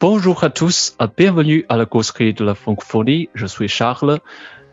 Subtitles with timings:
[0.00, 3.30] Bonjour à tous et bienvenue à la causerie de la francophonie.
[3.34, 4.20] Je suis Charles.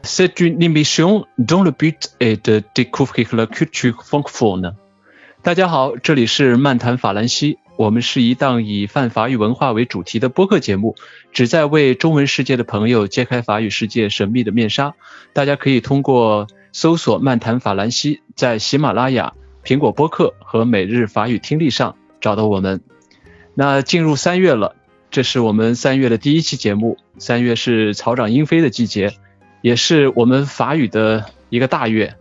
[0.04, 4.75] C'est une émission dont le but est de découvrir la culture francophone.
[5.42, 10.93] 大家好，这里是漫谈法兰西，我们是一档以泛法语文化为主题的播客节目，
[11.33, 14.93] 旨在为中文世界的朋友揭开法语世界神秘的面纱。
[15.33, 19.33] 大家可以通过搜索“漫谈法兰西”在喜马拉雅、
[19.63, 22.81] 苹果播客和每日法语听力上找到我们。
[23.55, 24.75] 那进入三月了，
[25.16, 26.98] 这是我们三月的第一期节目。
[27.20, 29.13] 三月是草长莺飞的季节，
[29.62, 32.16] 也是我们法语的一个大月。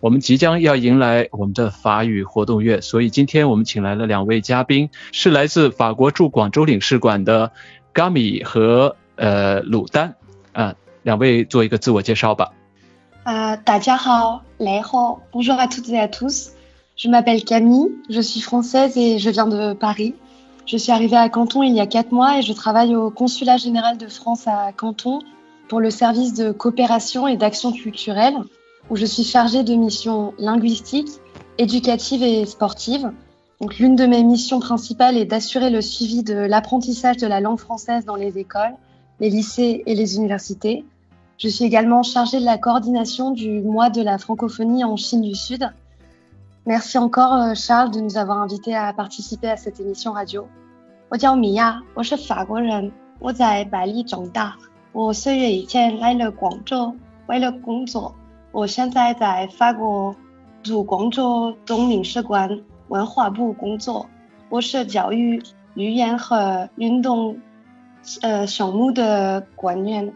[0.00, 7.52] 我们即将要迎来我们的法语活动月，所以今天我们请来了两位嘉宾，是来自法国驻广州领事馆的
[7.92, 10.14] Gami 和呃鲁丹
[10.54, 12.52] 啊，两位做一个自我介绍吧。
[13.24, 16.52] 啊，大家好，来好，Bonjour à toutes et à tous.
[16.96, 20.14] Je m'appelle Camille, je suis française et je viens de Paris.
[20.68, 23.56] Je suis arrivée à Canton il y a quatre mois et je travaille au Consulat
[23.56, 25.20] général de France à Canton
[25.66, 28.34] pour le service de coopération et d'action culturelle,
[28.90, 31.08] où je suis chargée de missions linguistiques,
[31.56, 33.10] éducatives et sportives.
[33.78, 38.04] L'une de mes missions principales est d'assurer le suivi de l'apprentissage de la langue française
[38.04, 38.74] dans les écoles,
[39.20, 40.84] les lycées et les universités.
[41.38, 45.34] Je suis également chargée de la coordination du mois de la francophonie en Chine du
[45.34, 45.70] Sud.
[46.68, 50.46] Merci encore Charles de nous avoir invités à participer à cette émission radio.
[51.08, 54.54] 我叫米娅，我是法国人，我在巴黎长大。
[54.92, 56.94] 我四月以前来了广州，
[57.26, 58.14] 为了工作。
[58.52, 60.14] 我现在在法国
[60.62, 64.06] 驻广州总领事馆文化部工作。
[64.50, 67.34] 我是教育、语言和运动
[68.20, 70.12] 呃项目的官员。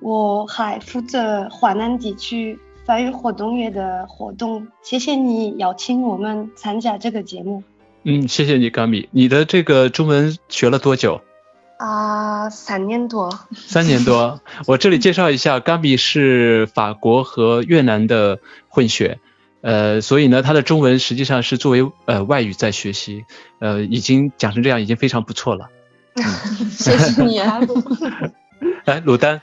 [0.00, 2.56] 我还负责华南地区
[2.88, 4.66] 法语活动月的活动。
[4.82, 7.62] 谢谢你邀请我们参加这个节目。
[8.02, 9.10] 嗯，谢谢你，甘米。
[9.12, 11.20] 你的这个中文学了多久？
[11.76, 13.40] 啊，三年多。
[13.52, 14.40] 三年多。
[14.66, 19.18] 我这里介绍一下，甘米是法国和越南的混血，
[19.60, 23.26] 呃，所以呢，他的中文实际上是作为呃外语在学习，
[23.58, 25.68] 呃，已经讲成这样，已经非常不错了。
[26.70, 27.60] 谢谢你啊。
[28.86, 29.42] 来，鲁丹。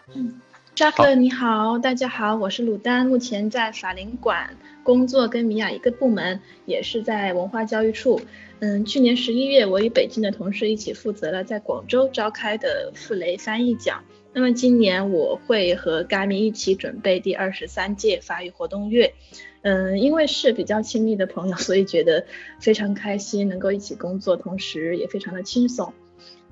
[0.76, 8.20] 扎克你好，大家好，我是鲁丹，目前在法领馆工作，跟米娅一个部门，也是在文化教育处。
[8.60, 14.04] 嗯，去年十一月，我与北京的同事一起负责了在广州召开的傅雷翻译奖。
[14.34, 19.14] 那么今年我会和嘎米一起准备第二十三届法语活动月。
[19.62, 22.26] 嗯，因为是比较亲密的朋友，所以觉得
[22.60, 25.94] 非常开心，能够一起工作，同时也非常的轻松。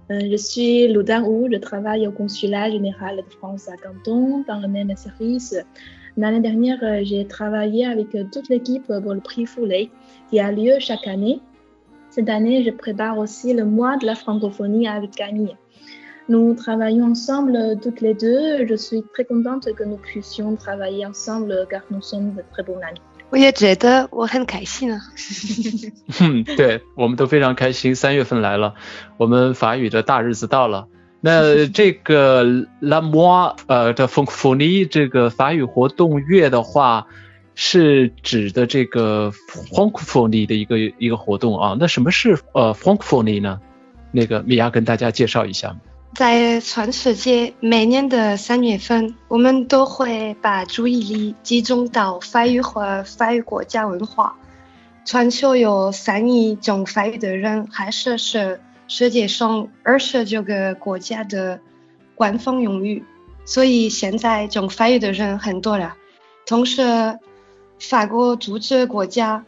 [0.09, 4.67] Je suis Ludan Wu, je travaille au consulat général de France à Canton dans le
[4.67, 5.55] même service.
[6.17, 9.89] L'année dernière, j'ai travaillé avec toute l'équipe pour le prix Foulet
[10.29, 11.39] qui a lieu chaque année.
[12.09, 15.57] Cette année, je prépare aussi le mois de la francophonie avec Camille.
[16.29, 18.65] Nous travaillons ensemble toutes les deux.
[18.67, 22.77] Je suis très contente que nous puissions travailler ensemble car nous sommes de très bons
[22.77, 23.01] amis.
[23.33, 25.01] 我也觉得我很开心啊。
[26.21, 27.95] 嗯， 对，我们都非常开心。
[27.95, 28.75] 三月份来了，
[29.17, 30.87] 我们法语的大日子到了。
[31.19, 32.43] 那 这个
[32.79, 37.07] La Mois 呃的 Francophonie 这个法语活动月的话，
[37.55, 39.31] 是指的这个
[39.71, 41.75] Francophonie 的一个一个活动啊。
[41.79, 43.59] 那什么是呃 Francophonie 呢？
[44.11, 45.75] 那个米娅跟大家介绍一下。
[46.15, 54.35] 在全世界，每年的三月份，我们都会把注意力集中到法语和法语国家文化。
[55.05, 61.59] 全球有三亿种法语的人，还是是世界上二十九个国家的
[62.13, 63.03] 官方用语，
[63.43, 65.95] 所以现在种法语的人很多了。
[66.45, 67.17] 同时，
[67.79, 69.43] 法国组织国家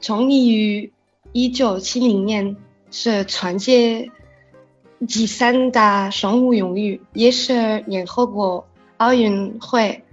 [0.00, 0.90] 成立于
[1.32, 2.56] 一九七零年，
[2.90, 4.10] 是全世界。
[5.08, 8.68] 第三大商务用语，也是联合国
[8.98, 10.04] 奥运会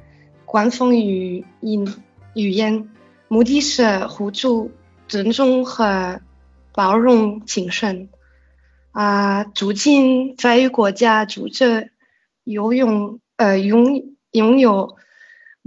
[0.46, 1.94] 官方语音
[2.34, 2.90] 语言，
[3.28, 4.72] 目的是互助、
[5.10, 6.22] 尊重和
[6.72, 8.08] 包容精神，
[8.92, 11.92] 啊，促进法语国家组织
[12.46, 14.96] 拥有呃拥拥有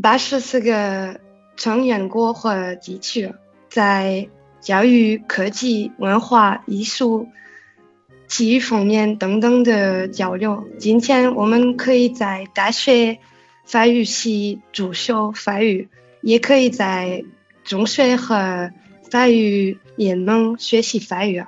[0.01, 1.21] 八十四个
[1.59, 3.35] 成员国和地区，
[3.69, 4.31] 在
[4.63, 7.29] 教育、科技、文化艺术。
[8.31, 10.67] 体育方面等等的交流。
[10.79, 13.19] 今天我们可以在大学
[13.65, 15.89] 法语系主修法语，
[16.23, 17.25] 也可以在
[17.65, 18.73] 中学和
[19.11, 21.43] 法语也能学习法语。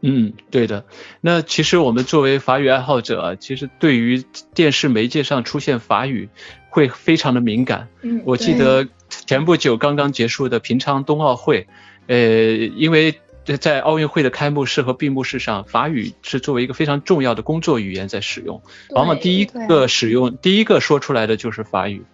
[0.00, 0.84] 嗯，对的。
[1.20, 4.24] 那其实我们作为法语爱好者，其实对于
[4.54, 6.28] 电视媒介上出现法语
[6.70, 7.88] 会非常的敏感。
[8.24, 11.68] 我记得前不久刚刚结束的平昌冬奥会，
[12.06, 22.04] 呃，因为在奥运会的开幕式和闭幕式上，法语是作为一个非常重要的工作语言在使用，往往第一个使用、第一个说出来的就是法语。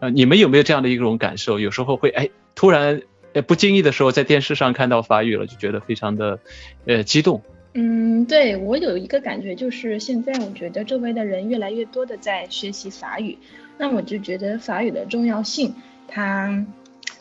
[0.00, 1.58] 呃，你们有没有这样的一种感受？
[1.58, 3.00] 有时候会哎，突然
[3.46, 6.38] 不经意的时候在电视上看到法语了，就觉得非常的
[6.84, 7.42] 呃激动。
[7.72, 13.38] 嗯，对我有一个感觉，就是现在我觉得周围的人越来越多的在学习法语，
[13.78, 15.74] 那我就觉得法语的重要性，
[16.06, 16.66] 它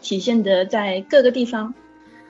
[0.02, 1.74] 体现的在各个地方。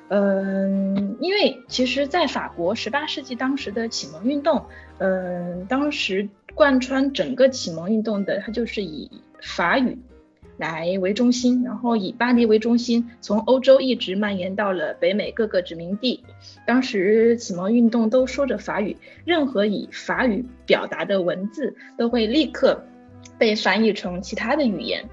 [0.09, 4.63] 嗯，因为其实，在法国十八世纪当时的启蒙运动，
[5.00, 9.09] 嗯，当时贯穿整个启蒙运动的，它就是以
[9.41, 9.97] 法语。
[10.57, 16.23] 来为中心，然后以巴黎为中心，从欧洲一直蔓延到了北美各个殖民地。
[16.65, 18.95] 当时启蒙运动都说着法语，
[19.25, 22.85] 任何以法语表达的文字都会立刻
[23.39, 25.03] 被翻译成其他的语言，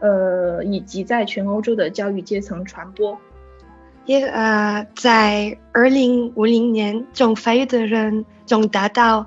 [0.00, 3.18] 呃，以及在全欧洲的教育阶层传播。
[4.06, 9.26] 也呃，在二零五零年，讲法语的人总达到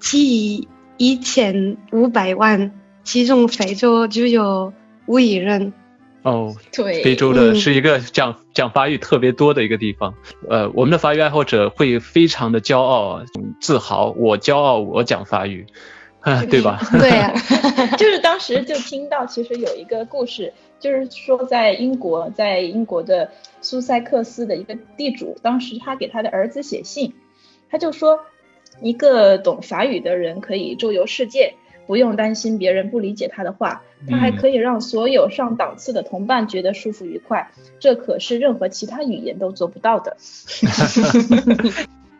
[0.00, 2.72] 七亿一千五百万，
[3.02, 4.72] 其中非洲就有。
[5.06, 5.74] 五亿人
[6.22, 10.14] 哦，对，非洲的是一个讲讲法语特别多的一个地方。
[10.48, 13.20] 呃，我们的法语爱好者会非常的骄傲、
[13.60, 14.14] 自豪。
[14.16, 15.66] 我骄傲，我讲法语，
[16.50, 16.80] 对吧？
[16.92, 17.32] 对呀，
[17.98, 23.30] 就是当时就听到，其实有一个故事，就是说在英国，在英国的
[23.60, 27.12] 苏塞克斯的一个地主，当时他给他的儿子写信，
[27.70, 28.20] 他就说，
[28.80, 31.54] 一个懂法语的人可以周游世界。
[31.86, 40.16] 不用担心别人不理解他的话，他还可以让所有上档次的同伴觉得舒服愉快，这可是任何其他语言都做不到的。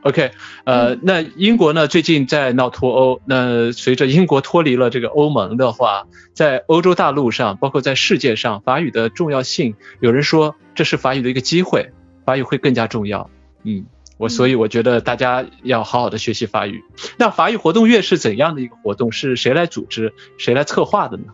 [0.04, 0.32] OK，
[0.64, 1.88] 呃，那英国呢？
[1.88, 3.22] 最近在闹脱欧。
[3.24, 11.90] 那随着英国脱离了这个欧盟的话，在欧洲大陆上，包括在世界上，法语的重要性，有人说这是法语的一个机会，
[12.26, 13.30] 法语会更加重要。
[13.62, 13.86] 嗯。
[14.16, 16.84] 我所以我觉得大家要好好的学习法语。
[17.16, 19.10] 那法语活动月是怎样的一个活动？
[19.10, 20.12] 是谁来组织？
[20.38, 21.24] 谁来策划的呢？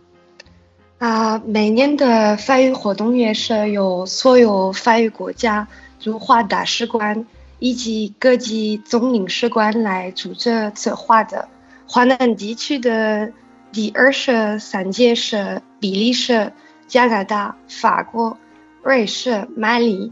[0.97, 5.67] 啊，每年的法语活动月是由所有法语国家
[5.99, 7.27] 驻华大使馆
[7.61, 11.47] 以及各级总领事馆来组织策划的。
[11.87, 13.31] 华南地区的
[13.71, 16.51] 第二十三届是比利时、
[16.87, 18.35] 加拿大、法国、
[18.81, 20.11] 瑞士、马里、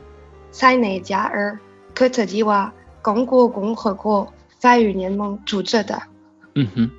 [0.52, 1.60] 塞内加尔。
[1.96, 6.00] 科特迪瓦刚果共和国法语联盟组织的。
[6.54, 6.92] 嗯哼，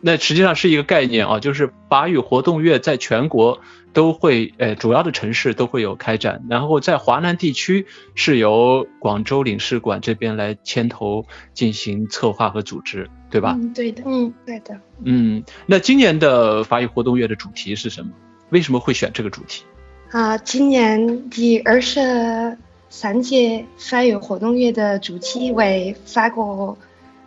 [0.00, 3.60] 那实际上是一个概念啊，就是法语活动月在全国
[3.92, 13.56] 都会，呃，主要的城市都会有开展，然后在华南地区是由广州领事馆这边来牵头进行策划和组织，对吧？
[13.60, 14.78] 嗯，对的，嗯，对的。
[15.02, 18.10] 嗯，那今年的法语活动月的主题是什么？
[18.50, 19.64] 为什么会选这个主题？
[20.10, 22.56] 啊，今年第二十。
[22.88, 26.78] 三届法语活动月的主题为法国，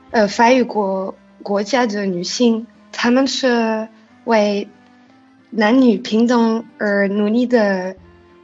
[0.10, 1.14] 呃，法语国
[1.44, 3.88] 国家的女性，她们是
[4.26, 4.68] 为
[5.50, 7.96] 男女平等而努力的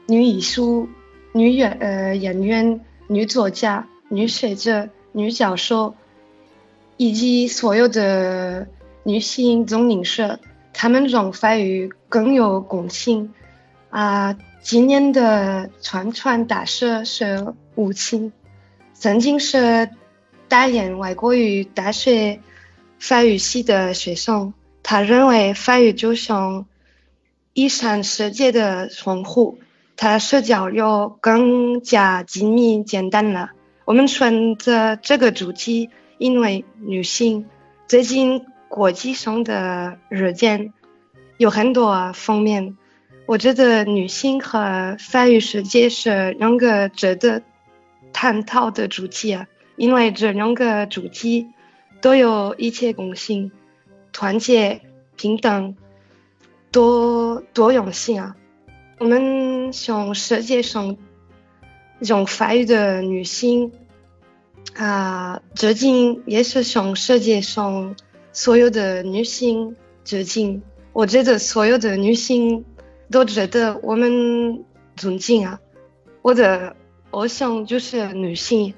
[0.07, 0.88] 女艺术、
[1.33, 5.95] 女演呃演员、女作家、女学者、女教授，
[6.97, 8.68] 以及所有的
[9.03, 10.39] 女性总领事，
[10.74, 13.33] 她们让法语更有共性
[13.89, 14.36] 啊。
[14.62, 18.33] 今年的传传大师是吴清，
[18.94, 19.91] 曾经是
[20.48, 22.39] 大连外国语大学
[23.00, 24.53] 法语系的学生。
[24.83, 26.65] 他认为法语就像
[27.53, 29.58] 一扇世界的窗户，
[29.98, 33.51] 他社交又更加紧密简单了。
[33.86, 37.46] 我们选择这个主题，因为女性
[37.88, 40.74] 最近国际上的热点
[41.38, 42.77] 有很多方面。
[43.27, 47.41] 我觉得女性和法语世界是两个值得
[48.13, 51.48] 探讨的主题啊，因为这两个主题
[52.05, 53.51] 都有一切共性：
[54.13, 54.79] 团结、
[55.15, 55.75] 平等、
[56.71, 58.35] 多多样性啊。
[59.00, 60.97] 我们向世界上
[62.01, 63.71] 用法语的女性
[64.75, 67.95] 啊致敬，也是向世界上
[68.31, 70.62] 所有的女性致敬。
[70.93, 72.63] 我觉得所有的女性。
[73.12, 74.63] 都觉得我们
[74.95, 75.59] 尊敬啊，
[76.24, 76.75] 我的
[77.12, 78.74] 偶像就是女性。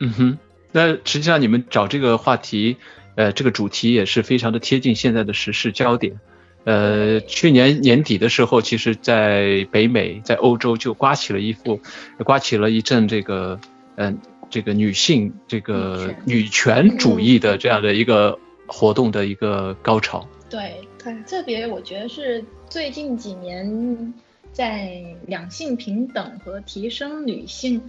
[0.00, 0.38] 嗯哼，
[0.78, 2.76] 那实际上你们找这个话题，
[3.16, 6.20] 呃，这个主题也是非常的贴近现在的时事焦点。
[6.62, 11.80] 呃，去年年底的时候，其实在北美，在欧洲就刮起了一副，
[12.18, 13.58] 刮起了一阵这个，
[13.96, 14.20] 嗯，
[14.50, 20.28] 这个女性这个女权主义的这样的一个活动的一个高潮。
[20.48, 22.44] 对对，特别我觉得是。
[22.70, 24.12] 最近几年，
[24.52, 27.80] 在两性平等和提升女性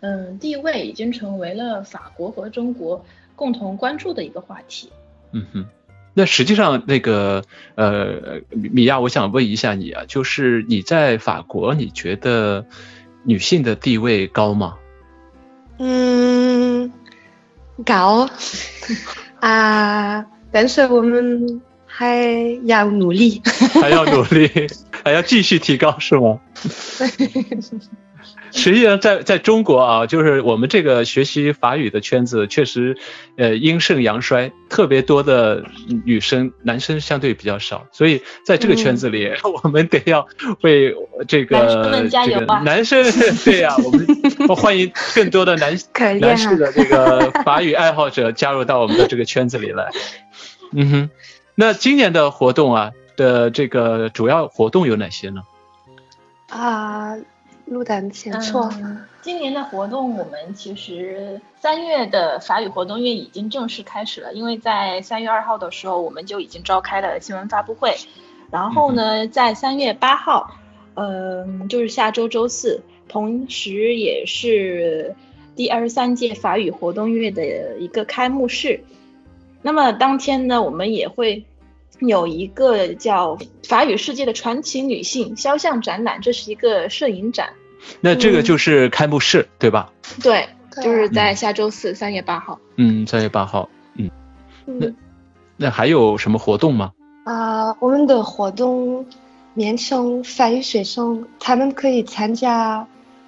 [0.00, 4.90] 嗯，地位已经成为了法国和中国共同关注的一个话题。
[5.32, 5.66] 嗯哼，
[6.14, 12.66] 那实际上那个呃，米娅，我想问一下你啊，就是你在法国，你觉得
[13.24, 14.76] 女性的地位高吗？
[15.78, 16.92] 嗯，
[17.84, 18.28] 高
[19.40, 22.26] 啊，但是我们还
[22.64, 23.42] 要努力，
[23.80, 24.50] 还要努力，
[25.04, 26.40] 还要继续提高，是吗？
[28.58, 32.98] 实际上，在在中国啊，就是我们这个学习法语的圈子，确实，
[33.36, 35.64] 呃，阴盛阳衰，特别多的
[36.04, 39.30] 女生，男生相对比较少，所以在这个圈子里，
[39.62, 40.26] 我们得要
[40.62, 40.94] 为
[41.28, 43.04] 这个 这个男生，
[43.44, 45.78] 对呀，我们欢迎更多的男
[46.20, 49.88] 男士的这个法语爱好者加入到我们的这个圈子里来。
[50.72, 51.10] 嗯哼，
[51.54, 55.42] 那今年的活动啊的这个主要活动有哪些呢？
[56.48, 57.16] 啊。
[57.70, 58.70] 录的先错。
[59.20, 67.96] 今年的活动，我们其实三月的法语活动月已经正式开始了，因为在三月二号的时候，我们就已经召开了新闻发布会。
[68.50, 70.56] 然后呢，在三月八号，
[70.94, 75.14] 嗯，就是下周周四，同时也是
[75.54, 78.82] 第二十三届法语活动月的一个开幕式。
[79.60, 81.44] 那么当天呢，我们也会
[82.00, 87.50] 有一个叫《法语世界的传奇女性》肖像展览，这是一个摄影展。
[88.00, 89.92] 那这个就是开幕式，对吧？
[90.22, 90.48] 对，
[90.82, 92.58] 就是在下周四，三月八号。
[92.76, 93.68] 嗯，三月八号。
[93.94, 94.10] 嗯，
[94.66, 94.86] 那
[95.56, 96.92] 那还有什么活动吗？
[97.24, 99.06] 啊，我们的活动
[99.54, 102.86] 面向法语学生，他们可以参加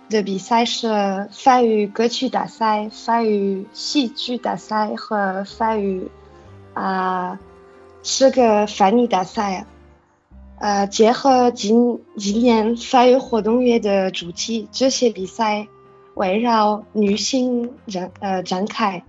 [0.09, 6.09] 的比赛是法语歌曲大赛、法语戏剧大赛和法语
[6.75, 7.39] 啊
[8.03, 9.67] 是个翻译大赛啊。
[10.59, 15.69] 呃，结合今今年法语活动月的主题，这些比赛
[16.15, 19.03] 围绕女性展呃展开。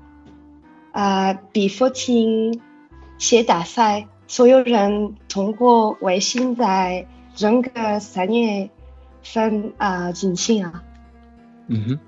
[0.94, 2.62] 呃，比佛厅
[3.18, 7.06] 写大赛，所有人通过微信在
[7.36, 8.70] 整个三月
[9.24, 10.84] 份啊进行啊。
[11.68, 12.00] 嗯哼，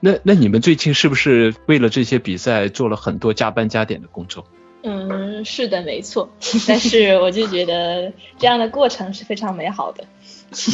[0.00, 4.44] 那那你们最近是不是为了这些比赛做了很多加班加点的工作？
[4.82, 6.30] 嗯，是的，没错。
[6.66, 10.04] 但是我就觉得这样的过程是非常美好的。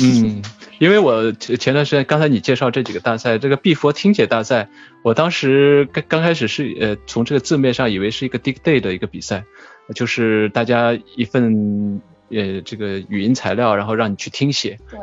[0.03, 0.43] 嗯，
[0.79, 4.69] 因为我前段时间刚才你介绍这几个大赛，这个必佛听写大赛，
[5.03, 9.45] 我当时刚刚开始是呃从这个字面上以为是一个 dig day 的一个比赛，
[9.95, 14.79] 就是大家一份呃这个语音材料，然后让你去听写。
[14.91, 15.01] 对。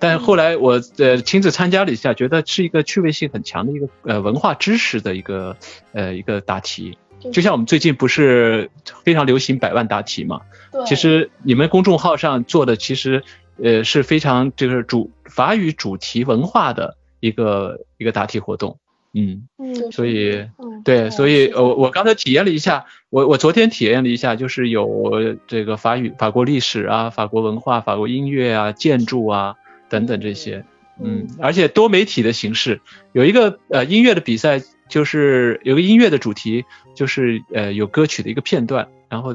[0.00, 5.56] 但后来我呃亲自参加了一下，觉得是一个趣味性很强的一个呃文化知识的一个
[5.92, 6.98] 呃一个答题。
[7.32, 8.70] 就像我们最近不是
[9.04, 10.42] 非常流行百万答题嘛？
[10.70, 10.84] 对。
[10.84, 13.22] 其实你们公众号上做的其实
[13.62, 18.78] 呃是非常就是主法语主题文化的一个一个答题活动，
[19.14, 19.92] 嗯嗯。
[19.92, 20.46] 所以
[20.84, 29.54] 对，所以我我刚才体验了一下，我我昨天体验了一下，就是有这个法语法国历史啊、法国文化、法国音乐啊、建筑啊
[29.88, 30.64] 等等这些，
[31.02, 32.80] 嗯，而且多媒体的形式，
[33.12, 34.60] 有一个呃音乐的比赛。
[34.88, 36.64] 就是有个音乐的主题，
[36.94, 39.34] 就是呃有歌曲的一个片段，然后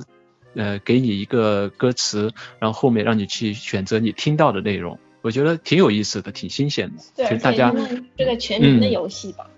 [0.55, 7.03] 呃给你一个歌词，然后后面让你去选择你听到的内容，我觉得挺有意思的，挺新鲜的。
[7.15, 7.73] 对，其实大家
[8.15, 9.49] 这个全民的游戏吧。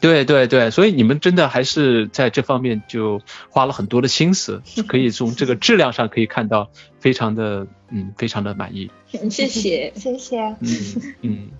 [0.00, 8.90] 对对对，所以你们真的还是在这方面就花了很多的心思，可以从这个质量上可以看到，非常的嗯非常的满意。
[9.06, 10.40] 谢 谢谢谢。
[10.60, 11.50] 嗯嗯。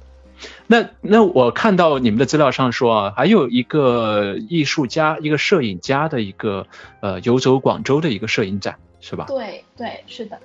[0.66, 6.66] 那那我看到你们的资料上说啊，还有一个艺术家、一个摄影家的一个
[7.00, 9.26] 呃游走广州的一个摄影展，是吧？
[9.28, 10.38] 对对，是的。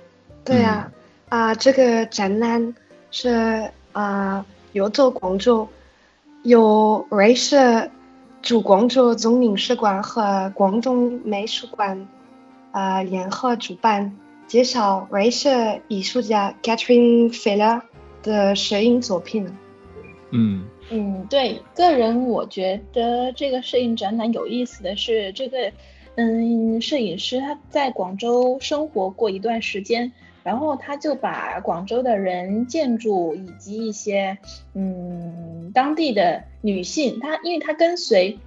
[0.44, 0.90] 对啊，
[1.28, 2.74] 啊，这个展览
[3.10, 5.68] 是啊游走广州，
[6.42, 7.90] 由瑞士
[8.42, 12.06] 驻广州总领事馆和广东美术馆
[12.72, 17.82] 啊联合主办，介绍瑞士艺术家 Catherine Feller
[18.22, 19.50] 的摄影作品。
[20.30, 25.72] 嗯嗯，对，个人我觉得这个摄影展览有意思的是，这个
[26.16, 34.36] 嗯，摄影师他在广州生活过一段时间，然后他就把广州的人、建筑以及一些
[34.74, 38.38] 嗯当地的女性，他因为他跟随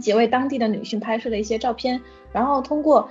[0.00, 2.00] 几位当地的女性拍摄了一些照片，
[2.32, 3.08] 然后通过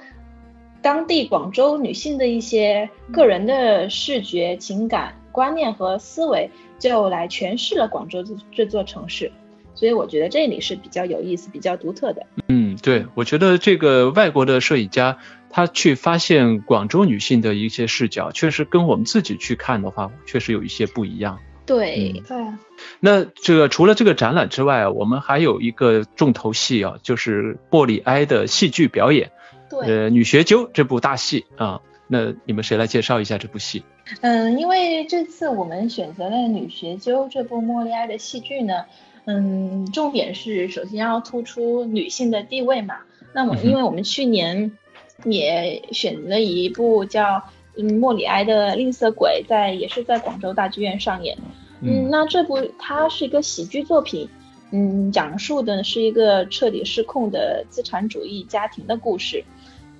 [0.81, 5.13] 当地广州女性的一些个人的视觉情感。
[5.33, 6.49] 观念和思维
[6.79, 9.29] 就来诠释了广州这这座城市，
[9.73, 12.25] 所以我觉得这里是比较有意思、比较独特的。
[12.47, 15.17] 嗯，对，我觉得这个外国的摄影家
[15.49, 21.39] 他去发现广州女性的一些视角，确实跟我们自己去看的话，确实有一些不一样。
[21.65, 22.59] 对对啊，
[22.99, 29.31] 那这个除了这个展览之外，我们还有一个重头戏啊，就是莫里埃的戏剧表演，
[29.69, 31.81] 对，呃，《女学究》这部大戏啊。
[32.07, 33.83] 那你们谁来介绍一下这部戏？
[34.21, 38.85] 嗯，因为这次我们选择了《女学究》这部莫里埃的戏剧呢，
[39.25, 42.95] 嗯，重点是首先要突出女性的地位嘛。
[43.33, 44.77] 那么，因为我们去年
[45.23, 47.41] 也选了一部叫
[47.77, 51.37] 嗯莫里埃的《吝啬鬼》，在也是在广州大剧院上演。
[51.81, 54.29] 嗯，那这部它是一个喜剧作品，
[54.71, 59.43] 嗯，讲述的是一个彻底失控的资产主义家庭的故事。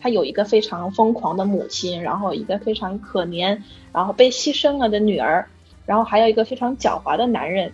[0.04, 3.58] 他有一个非常疯狂的母亲，然后一个非常可怜，
[3.94, 5.48] 然后被牺牲了的女儿，
[5.86, 7.72] 然后还有一个非常狡猾的男人。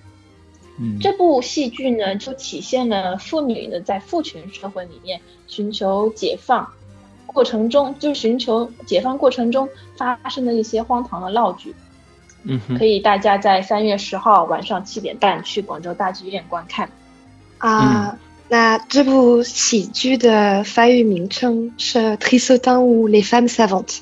[0.78, 6.72] 嗯，这部戏剧呢，就体现了妇女呢在父权社会里面寻求解放
[7.26, 9.68] 过程中，就寻求解放过程中
[9.98, 11.74] 发生的一些荒唐的闹剧。
[12.44, 16.88] 嗯，可以大家在三月十号晚上七点半去广州大剧院观看。
[17.58, 18.16] 啊。
[18.50, 23.98] 那这部喜剧的法语名称是《Tristan ou les femmes savantes》。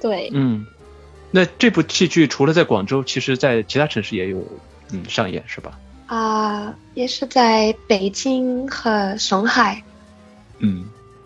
[0.00, 0.66] 对，嗯，
[1.30, 4.46] 那这部戏剧除了在广州，其实在其他城市也有
[4.92, 5.78] 嗯上演，是吧？
[6.06, 9.82] 啊，也是在北京和上海。
[10.58, 10.84] 嗯，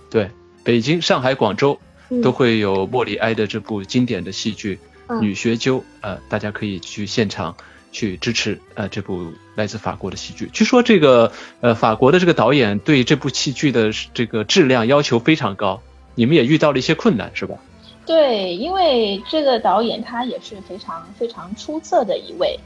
[0.08, 0.30] 对，
[0.62, 1.80] 北京、上海、广州
[2.22, 4.78] 都会有莫里埃的这部经典的戏剧
[5.20, 7.56] 《女学究》，呃，大家可以去现场。
[7.94, 10.50] 去支持呃这部来自法国的戏剧。
[10.52, 15.80] 据说这个呃法国的这个导演对这部戏剧的这个质量要求非常高，
[16.16, 17.56] 你们也遇到了一些困难是吧？
[18.04, 22.58] 对，因为这个导演他也是非常非常出色的一位，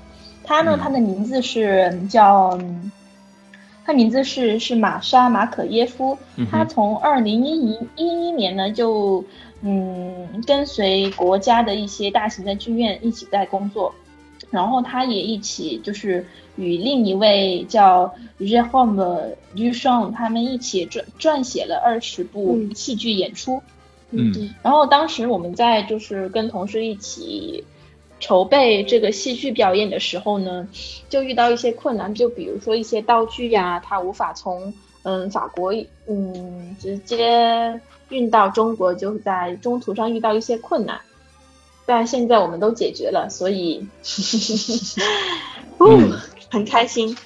[0.43, 2.59] 他呢他的名字是叫，
[3.85, 6.19] 他名字是是玛莎马可耶夫，
[6.51, 9.23] 他从二零一一一一年呢就
[9.61, 13.95] 嗯跟随国家的一些大型的剧院一起在工作。
[14.51, 16.27] 然后他也一起就是
[16.57, 23.63] 与另一位叫 Jérôme Duchamp，他们一起撰撰写了二十部戏剧演出。
[24.11, 27.63] 嗯，然后当时我们在就是跟同事一起
[28.21, 30.67] 筹备这个戏剧表演的时候呢，
[31.11, 35.75] 就遇到一些困难，就比如说一些道具呀，它无法从嗯法国
[36.09, 40.99] 嗯直接运到中国，就在中途上遇到一些困难。
[41.89, 43.89] 但现在我们都解决了，所以，
[45.81, 46.13] 嗯，
[46.53, 47.17] 很开心，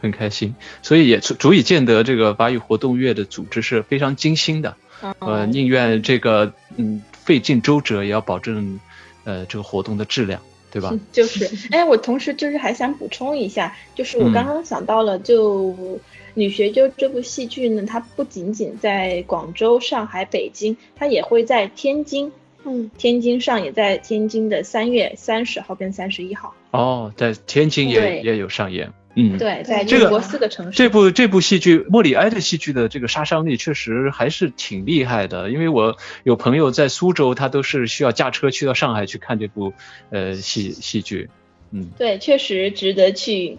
[0.00, 4.76] 很开心，所以也足足以见得这个法语活动月的组织是非常精心的，
[5.18, 8.78] 呃，宁愿这个嗯费尽周折也要保证
[9.24, 10.96] 呃这个活动的质量，对吧？
[11.10, 15.70] 就是，哎，我同时就是还想补充一下，就是我刚刚想到了，就
[16.34, 22.30] 《女学究》这部戏剧呢，它不仅仅在广州、上海、北京，它也会在天津。
[22.64, 26.54] 嗯，天津上也在天津的三月三十号跟三十一号。
[26.70, 28.92] 哦，在天津也也有上演。
[29.16, 30.76] 嗯，对，在全国四个城市。
[30.76, 39.72] 这部这部戏剧莫里埃的戏剧的这个杀伤力确实还是挺厉害的，因为我有朋友在苏州，他都是需要驾车去到上海去看这部
[40.10, 41.30] 呃戏戏剧。
[41.70, 43.56] 嗯，对，确实值得去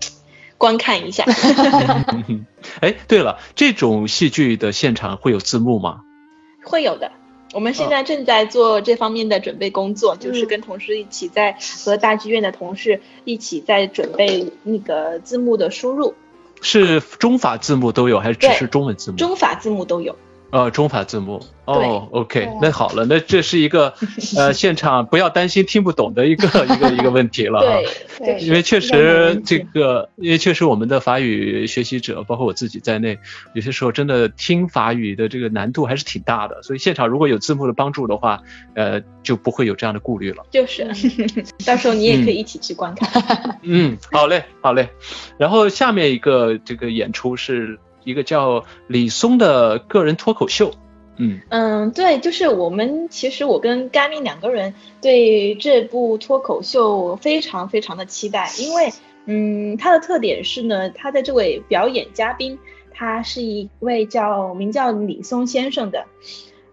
[0.57, 1.23] 观看一下。
[2.81, 6.01] 哎，对了，这种戏剧的现场会有字幕吗？
[6.65, 7.09] 会有的。
[7.55, 16.15] 我们现在正在做这方面的准备工作，就是跟同事一起在和大剧院的同事一起在准备那个字幕的输入。
[16.59, 19.17] 是中法字幕都有，还是只是中文字幕？
[19.17, 20.17] 中法字幕都有。
[20.55, 23.93] 呃，中法字幕哦，OK，那好了，那这是一个
[24.37, 27.67] 呃 现场不要担心听不懂的一个 一个一个问题了哈。
[28.19, 33.19] 对，因为确实这个，因为确实我们的法语学习者，包括我自己在内，
[33.53, 38.41] 有些时候真的听法语的这个难度还是挺大的，所以现场如果有字幕的帮助的话，
[38.75, 40.45] 呃，就不会有这样的顾虑了。
[40.51, 40.87] 就是，
[41.67, 43.59] 到时候你也可以一起去观看。
[43.63, 44.87] 嗯，好嘞，好嘞。
[45.37, 47.77] 然后下面一个这个演出是。
[48.05, 50.71] 一个叫李松的个人脱口秀，
[51.17, 58.93] 嗯嗯，对，就是我们其实我跟甘咪两个人对这部脱口秀非常非常的期待，因为
[59.25, 62.57] 嗯，它的特点是呢，他的这位表演嘉宾，
[62.93, 66.05] 他是一位叫名叫李松先生的，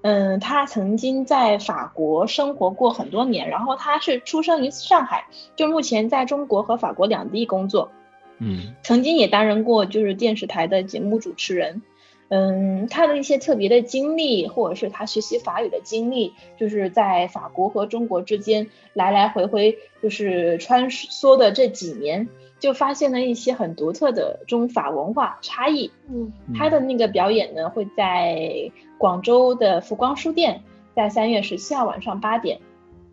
[0.02, 5.24] 嗯，他曾经在法国生活过很多年，然后他是出生于上海，
[5.56, 7.90] 就目前在中国和法国两地工作。
[8.38, 11.82] 嗯，曾经也担任过就是电视台的节目主持人，
[12.28, 25.90] 嗯，他的一些特别的经历，或者是他学习法语的经历，就是在法国和中国之间来来回回就是穿梭的这几年，就发现了一些很独特的中法文化差异。
[26.10, 30.62] 嗯，他的那个表演呢会在广州的福光书店，
[30.96, 32.58] 在三月十七号晚上八点。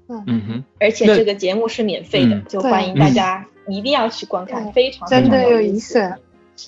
[0.07, 0.23] 嗯。
[0.25, 2.45] 哼，而且这个节目是免费的，嗯。
[2.47, 6.15] 就欢迎大家一定要去观看，非常真的有意意思。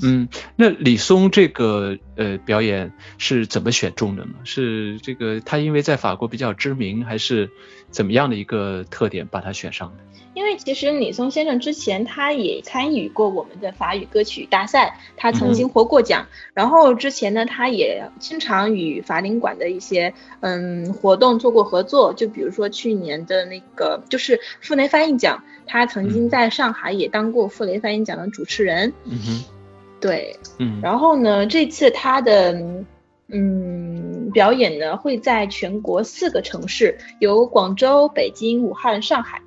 [0.01, 4.31] 嗯，那李松这个呃表演是怎么选中的呢？
[4.45, 7.49] 是这个他因为在法国比较知名，还是
[7.89, 10.03] 怎么样的一个特点把他选上的？
[10.33, 16.25] 因为其实李松先生之前他也参与过我们的法语歌曲大赛，他曾经获过奖。
[16.53, 28.91] 然后之前呢，他也经常与法领馆的一些嗯活动做过合作，就比如说去年的那个就是傅雷翻译奖，他曾经在上海也当过傅雷翻译奖的主持人。
[29.05, 29.43] 嗯哼，
[30.01, 32.61] 对，嗯然后呢，这次他的
[33.29, 39.41] 嗯表演呢会在全国四个城市，有广州、北京、武汉、上海。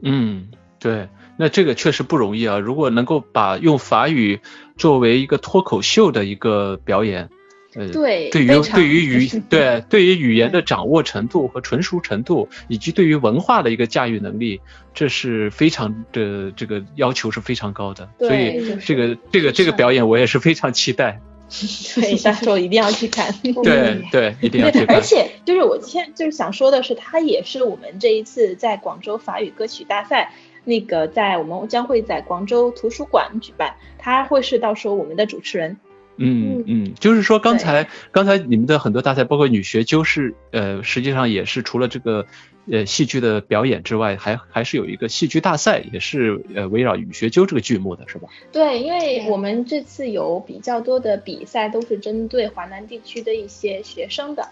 [0.00, 0.48] 嗯，
[0.80, 2.58] 对，那这个确实不容易啊。
[2.58, 4.40] 如果能够把用法语
[4.76, 7.30] 作为一个脱口秀的一个表演，
[7.76, 14.60] 呃，对对于 对于语对对于语言的掌握程度和纯熟程度，以及对于文化的一个驾驭能力，
[14.94, 18.08] 这是非常的这个要求是非常高的。
[18.18, 21.20] 对所以这个这个这个表演我也是非常期待。
[21.94, 23.32] 对，到时候一定要去看。
[23.62, 25.00] 对对， 一定要去，看而。
[25.02, 30.32] 且就是我现在就是想说的是，他也是我们这一次在广州法语歌曲大赛，
[30.64, 35.76] 那个在我们将会在广州图书馆举办，他会是到时候我们的主持人。
[36.18, 42.26] 嗯嗯，就是说刚才刚才你们的很多大赛，包括女学究是呃，实际上也是除了这个
[42.70, 48.28] 呃戏剧的表演之外，还还是有一个戏剧大赛，也是呃围绕女学究这个剧目的是吧？
[48.52, 54.48] 对，因为我们这次有比较多的比赛都是针对华南地区的一些学生的。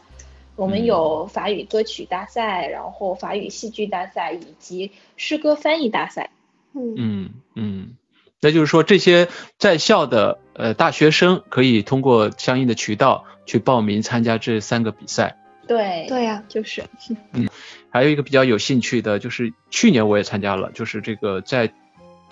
[0.56, 6.30] 我们嗯有法语歌曲大赛，然后法语戏剧大赛以及诗歌翻译大赛。
[6.74, 7.96] 嗯嗯嗯，
[8.40, 15.36] 那就是说这些在校的呃大学生可以通过相应的渠道去报名参加这三个比赛。
[15.66, 16.82] 对，对呀、就是
[17.32, 17.48] 嗯
[17.90, 21.72] 还有一个比较有兴趣的，就是去年我也参加了，就是这个在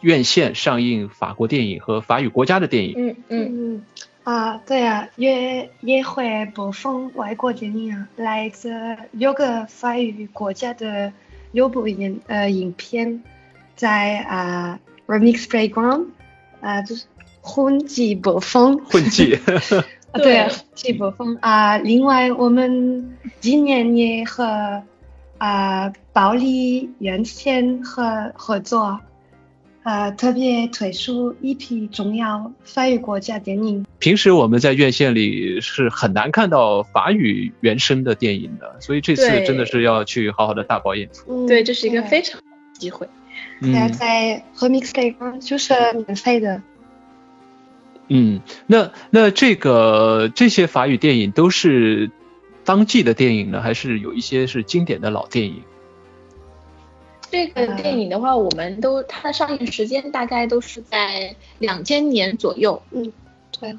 [0.01, 2.95] 院线上映法国电影和法语国家的电影。
[2.97, 3.85] 嗯嗯，嗯
[4.25, 8.73] 啊，对呀、也也会播放外国电影啊，来自
[9.13, 11.13] 六个法语国家的
[11.53, 13.23] 六部影呃影片，
[13.77, 16.07] 在啊 Remix Playground
[16.61, 17.07] 啊就是
[17.45, 18.79] 混集播放。
[18.79, 19.35] 混迹，
[20.13, 21.77] 啊，对啊对，这播放啊。
[21.77, 24.81] 另外，我们今年也和
[25.39, 29.01] 啊保利院线合合作，
[29.83, 33.85] 啊，特别推出一批重要法语国家电影。
[33.99, 41.45] 平时我们在院线里是很难看到法语原声的电影的，所以这次真的是要去好好的大饱眼福。
[41.45, 43.09] 嗯对，这是一个非常好的机会。
[43.61, 45.75] 对啊，嗯在 Remix Playground 就是
[46.07, 46.63] 免费的。
[48.15, 52.11] 嗯，那那这个这些法语电影都是
[52.63, 55.63] 当季的电影呢，还是有一些是经典的老电影？
[57.31, 62.83] 这个电影的话，我们都它的上映时间大概都是在两千年左右。
[62.91, 63.11] 嗯，
[63.59, 63.75] 对，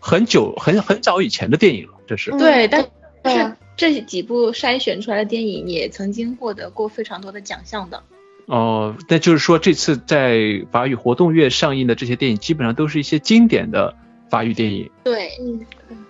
[0.00, 2.32] 很久很很早以前的电影了，这是。
[2.32, 8.02] 嗯对，但是这几部筛选出来的电影也曾经获得过非常多的奖项的。
[8.50, 13.94] 哦，那就是说这次在法语活动月上映的这些电影，基本上都是一些经典的
[14.28, 14.90] 法语电影。
[15.04, 15.60] 对，嗯，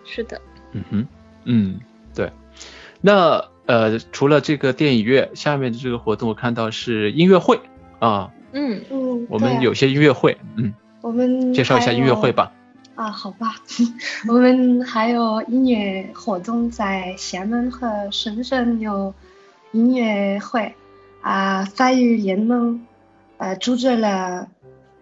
[0.06, 0.40] 是的。
[0.72, 1.06] 嗯哼，
[1.44, 1.78] 嗯，
[2.14, 2.32] 对。
[3.02, 7.60] 那呃，除了这个电影月，下面的这个活动我看到是音乐会
[7.98, 10.72] 啊，嗯，嗯，我们有些音乐会，嗯，
[11.02, 12.50] 我们介绍一下音乐会吧。
[12.94, 13.56] 啊，好吧，
[14.28, 19.12] 我们还有音乐活动在厦门和深圳有
[19.72, 20.74] 音乐会
[21.20, 22.86] 啊，法语联盟
[23.36, 24.48] 呃组织了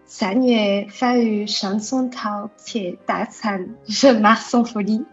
[0.05, 5.05] 三月法语上颂饕餮大餐是马松福利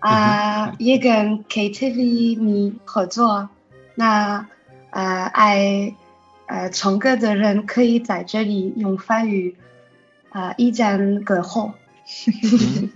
[0.00, 3.48] 啊，也跟 KTV 米合作，
[3.94, 4.46] 那
[4.90, 5.94] 呃爱
[6.46, 9.56] 呃唱歌的人可以在这里用法语
[10.30, 11.72] 啊一战歌后。
[12.26, 12.90] 嗯，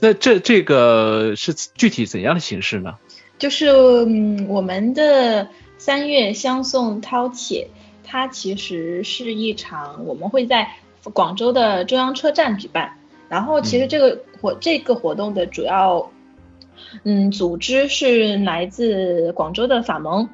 [0.00, 2.96] 那这这个是具体怎样的形式呢？
[3.38, 5.48] 就是嗯，我们的
[5.80, 7.66] 三月相送饕餮，
[8.04, 10.70] 它其实是一场我们会在
[11.14, 12.98] 广州的中央车站举办。
[13.30, 16.10] 然后其实这个活、这个活动的主要
[17.04, 20.28] 嗯组织是来自广州的法盟，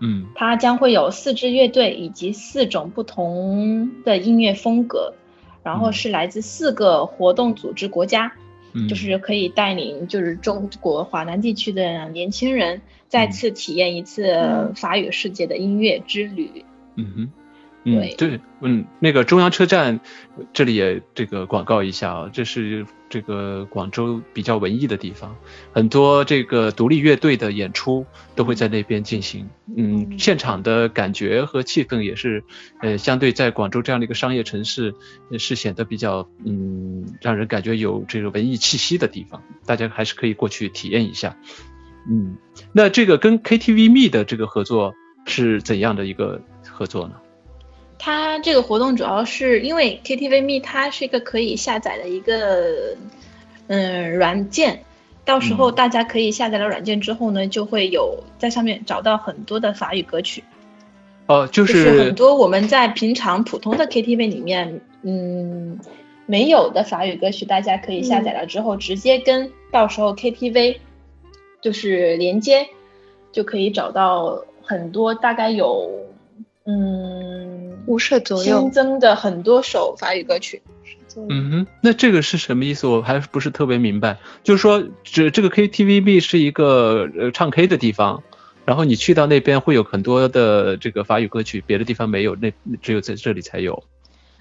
[0.00, 5.14] 嗯它将会有四支乐队以及四种不同的音乐风格，
[5.62, 8.26] 然后嗯是来自四个活动组织国家。
[8.26, 8.47] 嗯，
[8.88, 14.74] 就是可以带领就是中国华南地区的年轻人再次体验一次嗯。
[14.74, 16.64] 法语世界的音乐之旅。
[16.96, 17.32] 嗯哼，
[17.84, 20.00] 嗯，对，嗯，那个中央车站
[20.52, 25.36] 这里也这个广告一下啊，这是这个广州比较文艺的地方，
[25.72, 29.48] 很多这个独立乐队的演出都会在那边进行。
[29.74, 32.44] 嗯，现场的感觉和气氛也是，
[32.80, 34.94] 呃，相对在广州这样的一个商业城市，
[35.38, 41.38] 是显得比较嗯，让人感觉有这个文艺气息的地方，大家还是可以过去体验一下。
[42.10, 42.36] 嗯，
[42.72, 44.94] 那这个跟 KTV Me 的这个合作
[45.26, 47.14] 是怎样的一个合作呢？
[47.98, 52.96] 它这个活动主要是因为 KTV Me 它是一个可以下载的一个
[53.66, 54.84] 嗯软件，
[55.24, 60.44] 到时候大家可以下载了软件之后呢，就会有在上面找到很多的法语歌曲。
[61.26, 65.78] 哦，就是很多我们在平常普通的 KTV 里面嗯
[66.26, 70.76] 没有的法语歌曲，大家可以下载了之后直接跟到时候 KTV
[71.60, 72.68] 就是连接，
[73.32, 75.90] 就可以找到很多，大概有
[76.64, 77.17] 嗯。
[77.88, 80.60] 五首左右新增的很多首法语歌曲。
[81.16, 82.86] 嗯哼，那这个是什么意思？
[82.86, 84.18] 我还不是特别明白。
[84.44, 88.22] 就是说，这这个 KTVB 是一个呃唱 K 的地方，
[88.66, 93.82] 然后你去到那边会有很多的这个法语歌曲，别的地方没有，那只有在这里才有。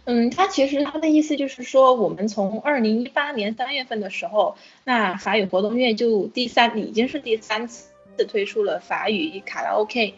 [0.04, 7.88] 嗯，他其实他的意思就是说，我们从二零一八年三月份的时候，那法语活动月就第三已经是第三次
[8.28, 10.14] 推出了法语卡拉 OK。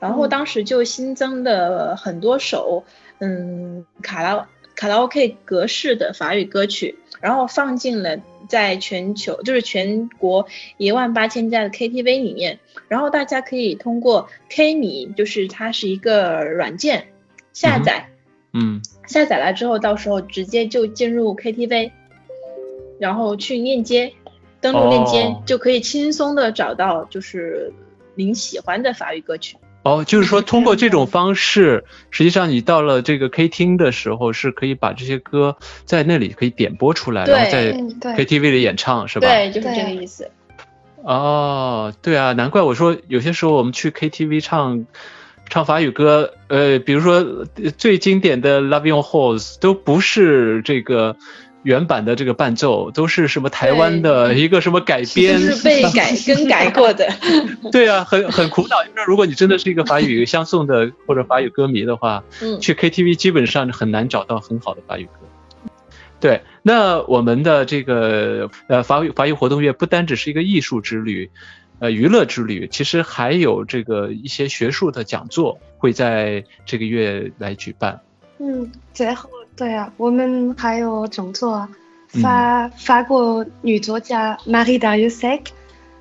[0.00, 2.84] 然后当时就新增的很多首，
[3.18, 8.16] 嗯，卡拉卡拉 OK 格式的法语歌曲，然后放进了
[8.48, 17.08] 在全球就是全国一万八千家的 KTV 里面，然后大家可以通过 K 米，就是它是一个软件
[17.52, 18.08] 下载，
[18.52, 21.90] 嗯，下载了之后，到时候直接就进入 KTV，
[23.00, 24.12] 然后去链接，
[24.60, 27.72] 登录链接就可以轻松的找到就是
[28.14, 29.56] 您喜欢的法语歌曲。
[29.88, 39.26] 哦，就是说通过这种方式，实际上你到了这个 K 厅的时候，是可以把这些歌在那里可以点播出来，然后在 KTV 里演唱，是吧？
[39.26, 40.30] 对，就是这个意思。
[41.02, 44.84] 哦，对啊，难怪我说有些时候我们去 KTV 唱
[45.48, 47.46] 唱法语歌，呃，比如说
[47.78, 51.16] 最经典的 Love Your Horse 都不是这个。
[51.64, 55.38] 原版的这个伴奏都是什么台湾的一个什么改编？
[55.40, 57.08] 是被改更改过的。
[57.72, 58.76] 对啊，很很苦恼。
[58.84, 65.10] 就是如果你真的是一个法语相送的或者法语歌迷的话，嗯，去 KTV 基本上很难找到很好的法语歌。
[66.20, 71.30] 对，那我们的这个呃法语法语活动月不单只是一个艺术之旅，
[71.80, 78.00] 呃娱乐之旅，其实还有这个一些学术的讲座会在这个月来举办。
[78.38, 79.28] 嗯，最后。
[79.58, 81.68] 对啊，我们还有讲座，
[82.06, 85.46] 法法国女作家 Marie Darrieussecq，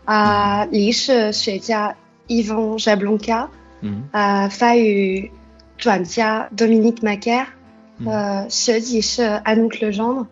[0.06, 1.96] 啊，历史学家
[2.28, 3.48] Yvon Jablonka，
[3.82, 5.32] 嗯，啊，法语
[5.80, 7.48] 专家 Dominique Macaire，
[8.06, 10.28] 呃，设计师 Anouk Lejeune。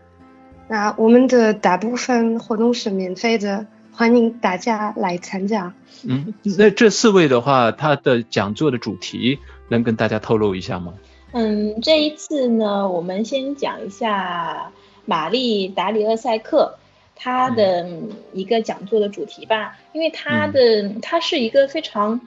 [0.67, 5.73] 那我们的大部分活动是免费的，欢迎大家来参加。
[6.03, 10.93] 嗯，那这四位的话，他的讲座的主题能跟大家透露一下吗？
[11.31, 14.71] 嗯，这一次呢，我们先讲一下
[15.03, 16.77] 玛丽达里厄塞克
[17.13, 17.85] 她的
[18.31, 22.21] 一个讲座的主题吧，因为她的她是一个非常，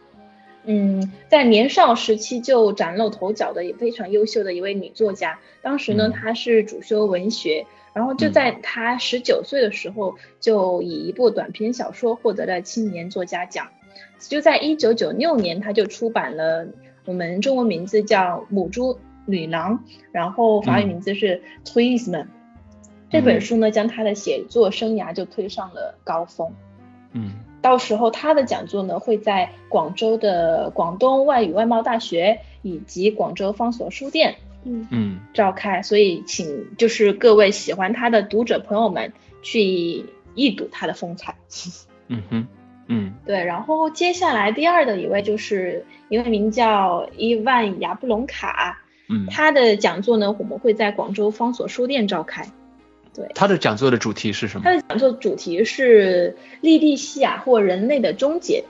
[0.65, 5.39] 嗯，在年少时期就崭露头角的也非常优秀的一位女作家。
[5.63, 13.69] 当时呢，她是主修文学，然后就在她十九岁的时候，就以一部短篇小说获得了青年作家奖。
[14.19, 16.67] 就在一九九六年，她就出版了。
[17.09, 19.79] 我们中文名字叫母猪女郎，
[20.13, 22.29] 然后法语名字是 t w i s m a n
[23.09, 26.53] 这本书呢，将他的写作生涯就推上了高峰。
[27.13, 35.81] 嗯，到时候他的讲座呢，会在广州的广东外语外贸大学以及广州方所书店，嗯嗯，召开。
[35.81, 41.35] 所以，请就是各位喜欢他的读者朋友们去一睹他的风采。
[42.09, 42.47] 嗯哼。
[42.89, 52.51] 嗯，对，然后接下来第二的一位就是一位名叫伊万雅布隆卡，嗯，他的讲座呢，我们会在广州方所书店召开。
[53.15, 54.65] 对，他的讲座的主题是什么？
[54.65, 58.65] 他的讲座主题是利蒂西亚或人类的终结。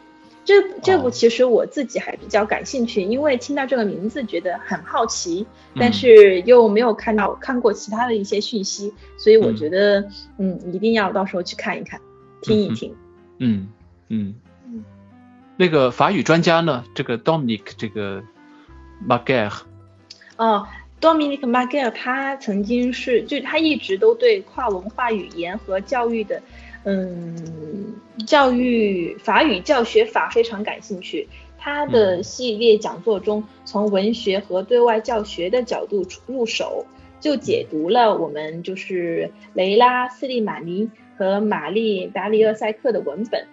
[0.44, 12.00] 这这部其实我自己还比较感兴趣，因为听到这个名字觉得很好奇，但是又没有看到看过其他的一些讯息，所以我觉得嗯，一定要到时候去看一看，
[12.40, 12.90] 听一听。
[12.90, 12.96] 嗯。
[13.40, 13.68] 嗯，
[15.57, 16.85] 那个法语专家呢？
[16.94, 18.23] 这个 Dominic 这个
[19.07, 19.53] Maguire，
[20.37, 20.66] 哦
[21.01, 26.40] ，Dominic Maguire，他曾经是，就他一直都对跨文化语言和教育的，
[26.85, 27.94] 嗯
[28.27, 31.29] 教育法语教学法非常感兴趣。
[31.59, 36.87] 他的系列讲座中，从文学和对外教学的角度入手，
[37.18, 43.44] 就解读了我们就是雷拉斯利马尼和玛丽达里厄塞克的文本。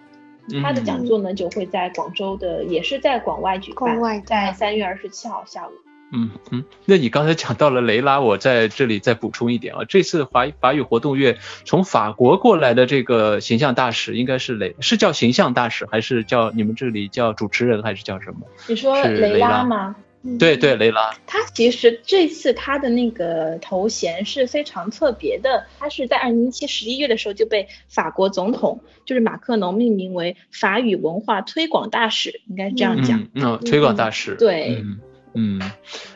[0.62, 5.70] 他的讲座呢，就会在广州的，也是在广外举办，在三月二十七号下午。
[6.12, 18.46] 嗯嗯，那你刚才讲到了雷拉，我在这里再补充一点啊，这次法法语活动月从法国过来的这个形象大使应该是雷，是叫形象大使还是叫你们这里叫主持人还是叫什么？
[18.68, 19.96] 你说雷拉吗？
[20.38, 21.14] 对对，雷拉。
[21.26, 33.28] 他其实这次他的那个头衔是非常特别的，他是在二零一七十一月的时候就被法国总统就是马克龙命名为法语文化推广大使，应该是这样讲。
[33.34, 34.34] 嗯，推广大使。
[34.34, 34.76] 对。
[34.80, 34.98] 嗯，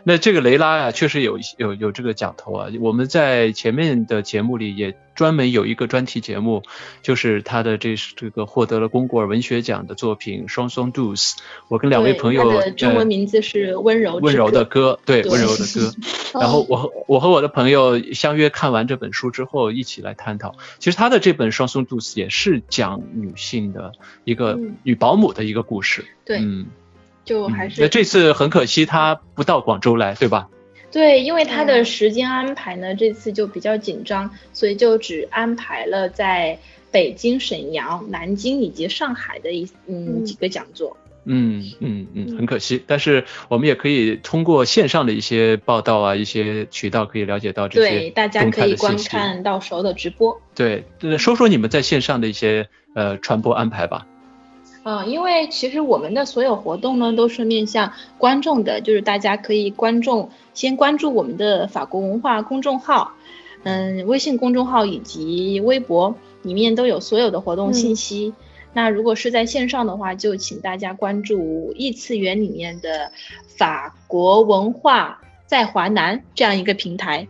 [0.03, 2.69] 那这个雷拉呀，确实有有有这个讲头啊。
[2.81, 6.63] 我们在前面的节目里也专门有一个专题节目，
[7.03, 11.37] 就是他的这这个获得了龚古尔文学奖的作品《双双 d o s
[11.69, 15.93] 我跟两位朋友，的中文名字是温柔温柔的歌，对温柔的歌。
[16.41, 20.55] 然后我和我和我的朋友相约看完这本书之后，一起来探讨。
[20.79, 23.93] 其实他的这本《双双 d o s 也是讲女性的
[24.25, 26.05] 一个女保姆的一个故事。
[26.25, 26.67] 对，嗯。
[27.31, 30.49] 就还是那这次很可惜，他不到广州来，对吧？
[30.91, 36.59] 对，因为他的时间安排呢，这次就比较紧张，所以就只安排了在
[36.91, 40.97] 北京、沈阳、南京以及上海的一嗯几个讲座。
[41.25, 50.41] 嗯嗯嗯，很可惜，但是我们也可以通过线上的一些报道啊，一些渠道可以了解到这些对，大家可以观看到时候的直播。
[50.57, 50.85] 对，
[51.17, 54.09] 说说你们在线上的一些呃传播安排吧。
[54.83, 63.13] 嗯，因为其实我们的所有活动呢，都是面向观众的，就是大家可以观众先关注我们的法国文化公众号，
[63.63, 68.33] 嗯，微信公众号以及微博里面都有所有的活动信息。
[68.73, 73.13] 那如果是在线上的话，就请大家关注异次元里面的
[73.47, 77.29] 法国文化在华南这样一个平台，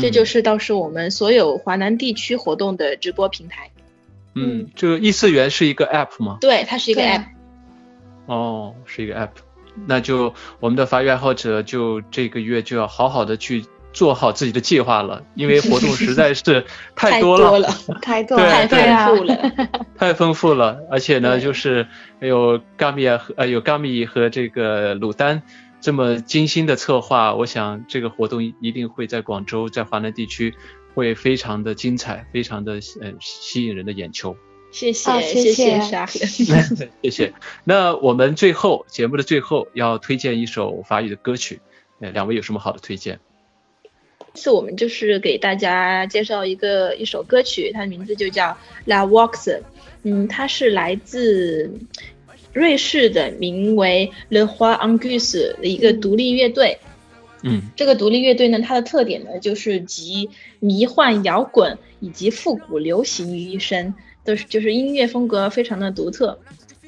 [0.00, 3.70] 这就是到时我们所有华南地区活动的直播平台。
[4.34, 6.38] 嗯，这个异次元是一个 app 吗？
[6.40, 7.24] 对，它是一个 app。
[8.26, 9.30] 哦，是一个 app，
[9.86, 16.64] 那就我们的法语爱好者就这个月就要好好的去做好自己的计划了， 因为活动实在是
[16.96, 17.68] 太多了，
[18.02, 19.52] 太多了， 太丰富了，
[19.98, 20.78] 太丰富了。
[20.90, 21.86] 而且呢，就是
[22.18, 25.42] 有 Gami 和呃有 Gami 和这个鲁丹
[25.80, 30.54] 这么精心的策划，我想这个活动一定会在广州，在华南地区。
[30.94, 34.36] 会非常的精彩，非常的呃吸引人的眼球。
[34.70, 36.04] 谢谢谢谢沙
[37.02, 37.32] 谢谢。
[37.62, 41.60] 那我们最后节目的最后要推荐一首法语的歌曲，
[42.00, 43.20] 呃，两位有什么好的推荐？
[44.34, 48.46] 这次我们就是给大家介绍一个一首歌曲，它的名字就叫
[48.84, 49.62] 《La w a x
[50.02, 51.72] 嗯，它是来自
[52.52, 56.78] 瑞士的，名为 Le Roi Angus 的一个独立乐队。
[56.82, 56.93] 嗯，
[57.76, 60.30] 这个独立乐队呢，它的特点呢，就是集
[60.60, 66.38] 迷幻摇滚以及复古流行于一身，都是就是音乐风格非常的独特。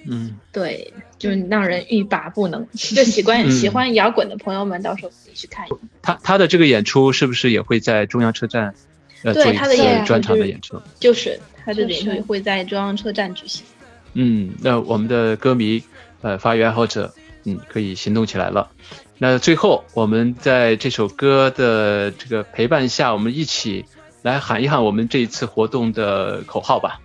[0.08, 2.66] 嗯，对，就是让人欲罢不能。
[2.72, 5.76] 就喜欢喜欢摇滚的朋友们，到时候可以去看一下。
[6.00, 8.74] 他他的这个演出是不是也会在中央车站？
[9.22, 13.64] 呃，对，他的演专场的演出，就是他的演出会在中央车站举行。
[14.12, 15.82] 嗯，那我们的歌迷，
[16.20, 17.12] 呃，发育爱好者，
[17.44, 18.70] 嗯，可以行动起来了。
[19.18, 23.86] 那最后，我们在这首歌的这个陪伴下，我们一起
[24.22, 27.00] 来喊一喊我们这一次活动的口号吧。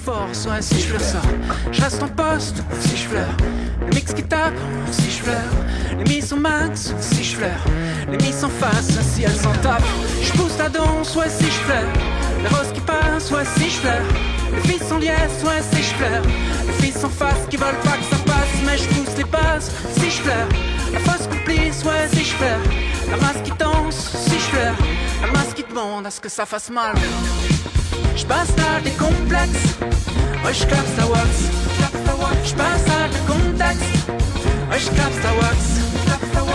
[0.06, 1.20] Ouais, si je fleure ça.
[1.72, 3.36] Je reste en poste, si je fleure.
[3.80, 4.54] Le mix qui tape,
[4.90, 5.52] si je fleure.
[5.98, 7.64] Les mises au max, si je fleure.
[8.10, 9.82] Les mises en face, si elles s'en tapent.
[10.22, 11.92] Je pousse la danse, ouais, si je fleure.
[12.42, 14.06] Les roses qui passent, ouais, si je fleure.
[14.52, 16.22] Les filles sont liesses, ouais, si je fleure.
[16.66, 19.70] Les filles sont face qui veulent pas que ça passe, mais je pousse les bases,
[19.96, 20.48] si je fleure.
[20.92, 22.60] La fausse complice, ouais, si je fleure.
[23.10, 24.76] La masse qui danse, si je fleure.
[25.22, 26.94] La masse qui demande à ce que ça fasse mal.
[28.16, 29.50] Spaßtage komplex
[30.46, 31.34] Euch gab's da was
[32.48, 33.78] Spaßtage komplex
[34.70, 35.62] Euch gab's da was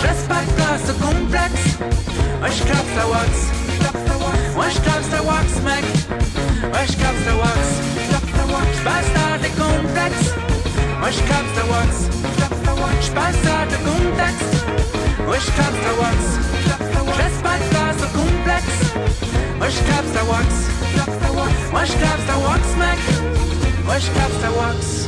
[0.04, 1.54] Respektklasse komplex
[2.42, 3.38] Euch gab's da was
[4.56, 5.84] Euch gab's da was Mac
[6.80, 7.68] Euch gab's da was
[8.80, 10.14] Spaßtage komplex
[11.04, 12.10] Euch gab's da was
[13.06, 14.36] Spaßtage komplex
[15.28, 16.26] Euch gab's da was
[17.20, 18.66] Respektklasse komplex
[19.60, 21.72] Euch gab's da was claps their walks.
[21.72, 23.00] Mush claps their walks, Mac.
[23.86, 25.08] Mush claps their walks.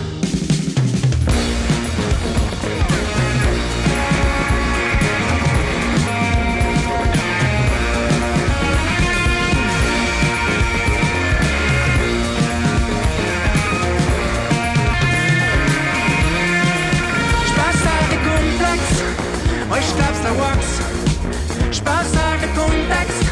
[19.71, 20.31] Euch gab's da
[21.71, 23.23] Spaß, Sache, Kontext.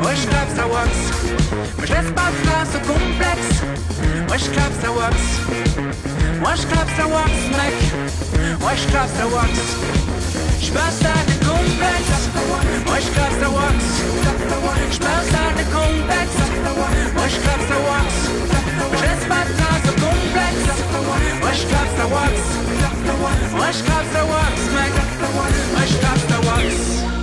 [0.00, 1.23] Euch gab's da Wachs.
[1.78, 3.62] Mais je laisse pas place au complexe.
[4.30, 5.26] Ouais, je clap ça works.
[6.44, 7.76] Ouais, je clap ça works, mec.
[8.60, 9.62] Ouais, je clap ça works.
[10.60, 12.30] Je passe à des complexes.
[13.00, 13.86] Je clap ça works.
[14.90, 16.40] Je passe à des complexes.
[17.28, 18.18] Je clap ça works.
[18.90, 20.64] Mais je laisse pas place complexe.
[21.52, 22.64] Je clap ça works.
[23.54, 24.92] Ouais, je clap ça works, mec.
[25.76, 27.13] Ouais, je clap ça wax.